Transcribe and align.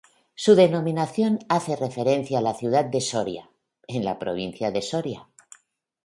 Su 0.33 0.55
denominación 0.55 1.37
hace 1.47 1.75
referencia 1.75 2.39
a 2.39 2.41
la 2.41 2.55
ciudad 2.55 2.85
de 2.85 3.01
Soria, 3.01 3.51
en 3.87 4.03
la 4.03 4.17
provincia 4.17 4.71
de 4.71 4.81
Soria. 4.81 5.29